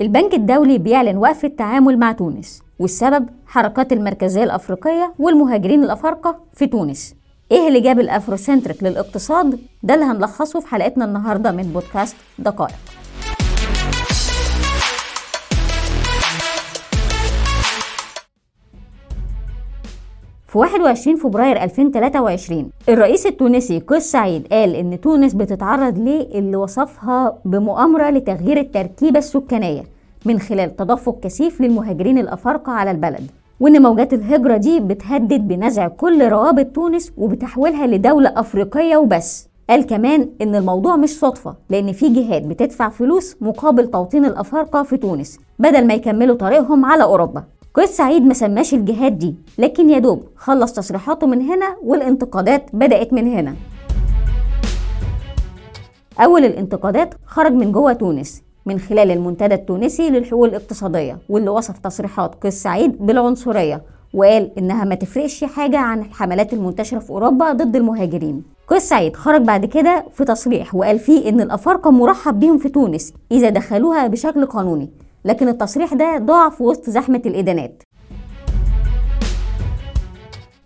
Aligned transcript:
البنك 0.00 0.34
الدولي 0.34 0.78
بيعلن 0.78 1.16
وقف 1.16 1.44
التعامل 1.44 1.98
مع 1.98 2.12
تونس 2.12 2.62
والسبب 2.78 3.28
حركات 3.46 3.92
المركزية 3.92 4.44
الأفريقية 4.44 5.14
والمهاجرين 5.18 5.84
الأفارقة 5.84 6.36
في 6.54 6.66
تونس. 6.66 7.14
إيه 7.52 7.68
اللي 7.68 7.80
جاب 7.80 8.00
ال 8.00 8.07
Afrocentric 8.07 8.82
للاقتصاد؟ 8.82 9.58
ده 9.82 9.94
اللي 9.94 10.04
هنلخصه 10.04 10.60
في 10.60 10.66
حلقتنا 10.66 11.04
النهارده 11.04 11.50
من 11.50 11.62
بودكاست 11.62 12.16
دقائق. 12.38 12.74
في 20.48 20.58
21 20.58 21.16
فبراير 21.16 21.62
2023 21.62 22.70
الرئيس 22.88 23.26
التونسي 23.26 23.78
قيس 23.78 24.02
سعيد 24.12 24.46
قال 24.52 24.74
إن 24.74 25.00
تونس 25.00 25.34
بتتعرض 25.34 25.98
للي 25.98 26.56
وصفها 26.56 27.38
بمؤامرة 27.44 28.10
لتغيير 28.10 28.56
التركيبة 28.60 29.18
السكانية 29.18 29.82
من 30.26 30.38
خلال 30.38 30.76
تدفق 30.76 31.20
كثيف 31.22 31.60
للمهاجرين 31.60 32.18
الأفارقة 32.18 32.72
على 32.72 32.90
البلد 32.90 33.30
وإن 33.60 33.82
موجات 33.82 34.12
الهجرة 34.12 34.56
دي 34.56 34.80
بتهدد 34.80 35.48
بنزع 35.48 35.88
كل 35.88 36.28
روابط 36.28 36.66
تونس 36.66 37.12
وبتحويلها 37.16 37.86
لدولة 37.86 38.32
أفريقية 38.36 38.96
وبس. 38.96 39.48
قال 39.70 39.86
كمان 39.86 40.28
إن 40.42 40.54
الموضوع 40.54 40.96
مش 40.96 41.18
صدفة 41.18 41.54
لأن 41.70 41.92
في 41.92 42.08
جهات 42.08 42.42
بتدفع 42.42 42.88
فلوس 42.88 43.36
مقابل 43.40 43.90
توطين 43.90 44.24
الأفارقة 44.24 44.82
في 44.82 44.96
تونس 44.96 45.38
بدل 45.58 45.86
ما 45.86 45.94
يكملوا 45.94 46.36
طريقهم 46.36 46.84
على 46.84 47.02
أوروبا. 47.02 47.44
قيس 47.78 47.90
سعيد 47.90 48.22
ما 48.22 48.34
سماش 48.34 48.74
الجهات 48.74 49.12
دي 49.12 49.34
لكن 49.58 49.90
يا 49.90 49.98
دوب 49.98 50.22
خلص 50.36 50.72
تصريحاته 50.72 51.26
من 51.26 51.42
هنا 51.42 51.76
والانتقادات 51.82 52.70
بدأت 52.72 53.12
من 53.12 53.26
هنا. 53.26 53.54
أول 56.20 56.44
الانتقادات 56.44 57.14
خرج 57.26 57.52
من 57.52 57.72
جوه 57.72 57.92
تونس 57.92 58.42
من 58.66 58.78
خلال 58.78 59.10
المنتدى 59.10 59.54
التونسي 59.54 60.10
للحقوق 60.10 60.44
الاقتصادية 60.44 61.18
واللي 61.28 61.50
وصف 61.50 61.78
تصريحات 61.78 62.34
قيس 62.34 62.62
سعيد 62.62 63.06
بالعنصرية 63.06 63.82
وقال 64.14 64.58
إنها 64.58 64.84
ما 64.84 64.94
تفرقش 64.94 65.44
حاجة 65.44 65.78
عن 65.78 66.00
الحملات 66.00 66.52
المنتشرة 66.52 66.98
في 66.98 67.10
أوروبا 67.10 67.52
ضد 67.52 67.76
المهاجرين. 67.76 68.42
قيس 68.68 68.82
سعيد 68.82 69.16
خرج 69.16 69.40
بعد 69.42 69.64
كده 69.64 70.04
في 70.14 70.24
تصريح 70.24 70.74
وقال 70.74 70.98
فيه 70.98 71.28
إن 71.28 71.40
الأفارقة 71.40 71.90
مرحب 71.90 72.40
بيهم 72.40 72.58
في 72.58 72.68
تونس 72.68 73.12
إذا 73.32 73.48
دخلوها 73.48 74.06
بشكل 74.06 74.46
قانوني. 74.46 74.90
لكن 75.24 75.48
التصريح 75.48 75.94
ده 75.94 76.18
ضاع 76.18 76.50
في 76.50 76.62
وسط 76.62 76.90
زحمة 76.90 77.22
الإدانات. 77.26 77.82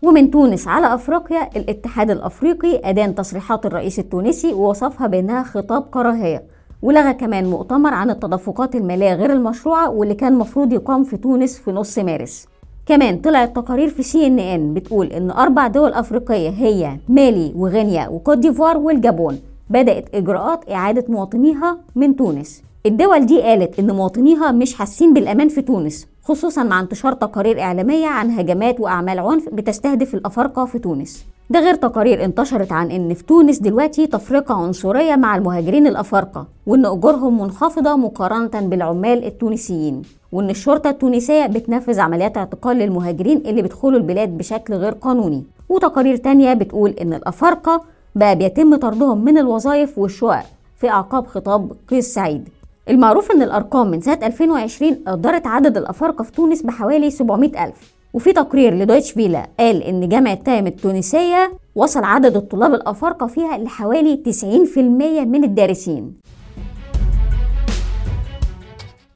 ومن 0.02 0.30
تونس 0.30 0.68
على 0.68 0.94
أفريقيا 0.94 1.48
الاتحاد 1.56 2.10
الأفريقي 2.10 2.80
أدان 2.84 3.14
تصريحات 3.14 3.66
الرئيس 3.66 3.98
التونسي 3.98 4.52
ووصفها 4.52 5.06
بأنها 5.06 5.42
خطاب 5.42 5.82
كراهية 5.82 6.44
ولغى 6.82 7.14
كمان 7.14 7.44
مؤتمر 7.46 7.94
عن 7.94 8.10
التدفقات 8.10 8.74
المالية 8.74 9.14
غير 9.14 9.32
المشروعة 9.32 9.90
واللي 9.90 10.14
كان 10.14 10.38
مفروض 10.38 10.72
يقام 10.72 11.04
في 11.04 11.16
تونس 11.16 11.58
في 11.58 11.72
نص 11.72 11.98
مارس. 11.98 12.46
كمان 12.86 13.18
طلعت 13.18 13.56
تقارير 13.56 13.88
في 13.88 14.02
سي 14.02 14.26
إن 14.26 14.38
إن 14.38 14.74
بتقول 14.74 15.06
إن 15.06 15.30
أربع 15.30 15.66
دول 15.66 15.92
أفريقية 15.92 16.50
هي 16.50 16.96
مالي 17.08 17.52
وغينيا 17.56 18.08
وكوت 18.08 18.38
ديفوار 18.38 18.76
والجابون 18.76 19.38
بدأت 19.70 20.14
إجراءات 20.14 20.70
إعادة 20.70 21.04
مواطنيها 21.08 21.78
من 21.96 22.16
تونس. 22.16 22.62
الدول 22.86 23.26
دي 23.26 23.42
قالت 23.42 23.78
إن 23.78 23.90
مواطنيها 23.96 24.50
مش 24.52 24.74
حاسين 24.74 25.14
بالأمان 25.14 25.48
في 25.48 25.62
تونس 25.62 26.06
خصوصا 26.22 26.62
مع 26.62 26.80
انتشار 26.80 27.12
تقارير 27.12 27.60
إعلامية 27.60 28.06
عن 28.06 28.30
هجمات 28.30 28.80
وأعمال 28.80 29.18
عنف 29.18 29.48
بتستهدف 29.52 30.14
الأفارقة 30.14 30.64
في 30.64 30.78
تونس. 30.78 31.24
ده 31.50 31.60
غير 31.60 31.74
تقارير 31.74 32.24
انتشرت 32.24 32.72
عن 32.72 32.90
إن 32.90 33.14
في 33.14 33.24
تونس 33.24 33.58
دلوقتي 33.58 34.06
تفرقة 34.06 34.54
عنصرية 34.54 35.16
مع 35.16 35.36
المهاجرين 35.36 35.86
الأفارقة 35.86 36.46
وإن 36.66 36.86
أجورهم 36.86 37.40
منخفضة 37.42 37.96
مقارنة 37.96 38.68
بالعمال 38.68 39.24
التونسيين 39.24 40.02
وإن 40.32 40.50
الشرطة 40.50 40.90
التونسية 40.90 41.46
بتنفذ 41.46 42.00
عمليات 42.00 42.36
اعتقال 42.36 42.76
للمهاجرين 42.76 43.38
اللي 43.46 43.62
بيدخلوا 43.62 43.98
البلاد 43.98 44.38
بشكل 44.38 44.74
غير 44.74 44.92
قانوني. 44.92 45.44
وتقارير 45.68 46.16
تانية 46.16 46.54
بتقول 46.54 46.90
إن 46.90 47.12
الأفارقة 47.14 47.82
بقى 48.14 48.36
بيتم 48.36 48.76
طردهم 48.76 49.24
من 49.24 49.38
الوظائف 49.38 49.98
والشقق 49.98 50.44
في 50.76 50.88
أعقاب 50.88 51.26
خطاب 51.26 51.72
قيس 51.88 52.14
سعيد. 52.14 52.48
المعروف 52.88 53.30
إن 53.30 53.42
الأرقام 53.42 53.90
من 53.90 54.00
سنة 54.00 54.18
2020 54.26 54.94
قدرت 55.06 55.46
عدد 55.46 55.76
الأفارقة 55.76 56.22
في 56.22 56.32
تونس 56.32 56.62
بحوالي 56.62 57.10
700 57.10 57.64
ألف. 57.64 57.92
وفي 58.14 58.32
تقرير 58.32 58.74
لدويتش 58.74 59.12
فيلا 59.12 59.46
قال 59.58 59.82
إن 59.82 60.08
جامعة 60.08 60.34
تايم 60.34 60.66
التونسية 60.66 61.52
وصل 61.74 62.04
عدد 62.04 62.36
الطلاب 62.36 62.74
الأفارقة 62.74 63.26
فيها 63.26 63.58
لحوالي 63.58 64.16
90% 64.16 64.78
من 65.24 65.44
الدارسين. 65.44 66.14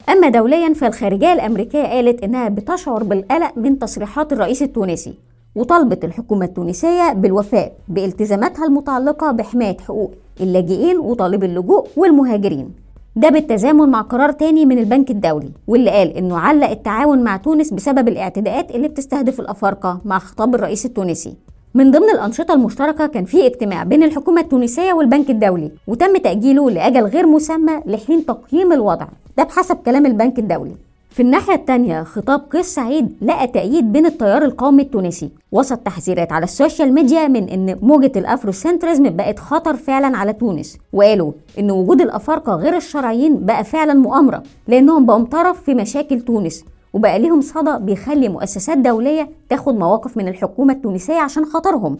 أما 0.08 0.28
دوليا 0.28 0.74
فالخارجية 0.74 1.32
الأمريكية 1.32 1.82
قالت 1.82 2.24
إنها 2.24 2.48
بتشعر 2.48 3.02
بالقلق 3.02 3.52
من 3.56 3.78
تصريحات 3.78 4.32
الرئيس 4.32 4.62
التونسي 4.62 5.14
وطالبت 5.54 6.04
الحكومة 6.04 6.44
التونسية 6.44 7.12
بالوفاء 7.12 7.72
بالتزاماتها 7.88 8.64
المتعلقة 8.64 9.32
بحماية 9.32 9.76
حقوق 9.78 10.14
اللاجئين 10.40 10.98
وطالبي 10.98 11.46
اللجوء 11.46 11.86
والمهاجرين. 11.96 12.85
ده 13.16 13.28
بالتزامن 13.28 13.88
مع 13.88 14.00
قرار 14.00 14.32
تاني 14.32 14.66
من 14.66 14.78
البنك 14.78 15.10
الدولي 15.10 15.50
واللي 15.66 15.90
قال 15.90 16.16
إنه 16.16 16.38
علق 16.38 16.70
التعاون 16.70 17.24
مع 17.24 17.36
تونس 17.36 17.70
بسبب 17.72 18.08
الاعتداءات 18.08 18.70
اللي 18.70 18.88
بتستهدف 18.88 19.40
الأفارقة 19.40 20.00
مع 20.04 20.18
خطاب 20.18 20.54
الرئيس 20.54 20.86
التونسي. 20.86 21.34
من 21.74 21.90
ضمن 21.90 22.10
الأنشطة 22.10 22.54
المشتركة 22.54 23.06
كان 23.06 23.24
في 23.24 23.46
اجتماع 23.46 23.82
بين 23.82 24.02
الحكومة 24.02 24.40
التونسية 24.40 24.92
والبنك 24.92 25.30
الدولي 25.30 25.70
وتم 25.86 26.16
تأجيله 26.16 26.70
لأجل 26.70 27.00
غير 27.04 27.26
مسمى 27.26 27.82
لحين 27.86 28.26
تقييم 28.26 28.72
الوضع. 28.72 29.06
ده 29.38 29.44
بحسب 29.44 29.76
كلام 29.76 30.06
البنك 30.06 30.38
الدولي. 30.38 30.85
في 31.16 31.22
الناحية 31.22 31.54
التانية 31.54 32.02
خطاب 32.02 32.40
قيس 32.50 32.66
سعيد 32.74 33.16
لقى 33.22 33.46
تأييد 33.46 33.92
بين 33.92 34.06
التيار 34.06 34.44
القومي 34.44 34.82
التونسي. 34.82 35.30
وسط 35.52 35.78
تحذيرات 35.78 36.32
على 36.32 36.44
ال 36.44 36.52
social 36.52 36.94
media 36.94 37.28
من 37.28 37.48
إن 37.48 37.78
موجة 37.82 38.12
ال 38.16 38.24
Afrocentrism 38.24 39.16
بقت 39.16 39.38
خطر 39.38 39.76
فعلا 39.76 40.16
على 40.16 40.32
تونس. 40.32 40.78
وقالوا 40.92 41.32
إن 41.58 41.70
وجود 41.70 42.00
الأفارقة 42.00 42.54
غير 42.54 42.76
الشرعيين 42.76 43.46
بقى 43.46 43.64
فعلا 43.64 43.94
مؤامرة 43.94 44.42
لأنهم 44.68 45.06
بقوا 45.06 45.24
طرف 45.24 45.62
في 45.62 45.74
مشاكل 45.74 46.20
تونس 46.20 46.64
وبقى 46.92 47.18
ليهم 47.18 47.40
صدى 47.40 47.84
بيخلي 47.84 48.28
مؤسسات 48.28 48.78
دولية 48.78 49.28
تاخد 49.48 49.74
مواقف 49.78 50.16
من 50.16 50.28
الحكومة 50.28 50.72
التونسية 50.72 51.20
عشان 51.20 51.44
خاطرهم. 51.44 51.96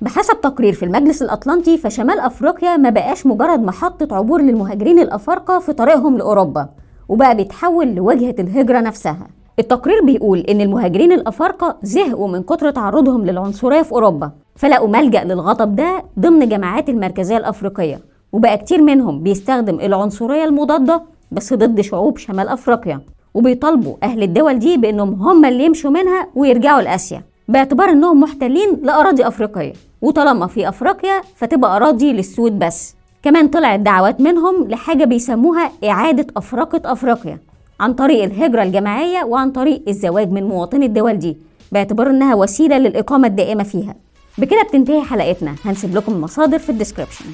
بحسب 0.00 0.40
تقرير 0.40 0.72
في 0.72 0.84
المجلس 0.84 1.22
الأطلنطي 1.22 1.78
فشمال 1.78 2.20
أفريقيا 2.20 2.76
ما 2.76 2.90
بقاش 2.90 3.26
مجرد 3.26 3.62
محطة 3.62 4.16
عبور 4.16 4.40
للمهاجرين 4.42 4.98
الأفارقة 4.98 5.58
في 5.58 5.72
طريقهم 5.72 6.18
لأوروبا 6.18 6.68
وبقى 7.08 7.36
بيتحول 7.36 7.94
لوجهة 7.94 8.34
الهجرة 8.38 8.80
نفسها. 8.80 9.26
التقرير 9.58 10.04
بيقول 10.04 10.38
إن 10.38 10.60
المهاجرين 10.60 11.12
الأفارقة 11.12 11.76
زهقوا 11.82 12.28
من 12.28 12.42
كتر 12.42 12.70
تعرضهم 12.70 13.24
للعنصرية 13.26 13.82
في 13.82 13.92
أوروبا 13.92 14.30
فلقوا 14.56 14.88
ملجأ 14.88 15.24
للغضب 15.24 15.76
ده 15.76 16.04
ضمن 16.18 16.48
جماعات 16.48 16.88
المركزية 16.88 17.36
الأفريقية 17.36 18.00
وبقى 18.32 18.58
كتير 18.58 18.82
منهم 18.82 19.22
بيستخدم 19.22 19.80
العنصرية 19.80 20.44
المضادة 20.44 21.02
بس 21.32 21.54
ضد 21.54 21.80
شعوب 21.80 22.18
شمال 22.18 22.48
أفريقيا 22.48 23.00
وبيطالبوا 23.34 23.94
أهل 24.02 24.22
الدول 24.22 24.58
دي 24.58 24.76
بأنهم 24.76 25.14
هم 25.14 25.44
اللي 25.44 25.64
يمشوا 25.64 25.90
منها 25.90 26.26
ويرجعوا 26.34 26.82
لآسيا 26.82 27.22
باعتبار 27.48 27.88
أنهم 27.88 28.20
محتلين 28.20 28.68
لأراضي 28.82 29.26
أفريقية. 29.28 29.72
وطالما 30.02 30.46
في 30.46 30.68
أفريقيا 30.68 31.22
فتبقى 31.36 31.76
أراضي 31.76 32.12
للسود 32.12 32.58
بس. 32.58 32.94
كمان 33.22 33.48
طلعت 33.48 33.80
دعوات 33.80 34.20
منهم 34.20 34.68
لحاجة 34.68 35.04
بيسموها 35.04 35.70
إعادة 35.84 36.26
أفرقة 36.36 36.92
أفريقيا 36.92 37.38
عن 37.80 37.94
طريق 37.94 38.22
الهجرة 38.24 38.62
الجماعية 38.62 39.24
وعن 39.24 39.50
طريق 39.50 39.82
الزواج 39.88 40.30
من 40.32 40.42
مواطني 40.44 40.86
الدول 40.86 41.18
دي 41.18 41.36
باعتبار 41.72 42.10
إنها 42.10 42.34
وسيلة 42.34 42.78
للإقامة 42.78 43.28
الدائمة 43.28 43.62
فيها. 43.62 43.94
بكده 44.38 44.62
بتنتهي 44.62 45.02
حلقتنا. 45.02 45.54
هنسيب 45.64 45.96
لكم 45.96 46.12
المصادر 46.12 46.58
في 46.58 46.70
الديسكريبشن. 46.70 47.24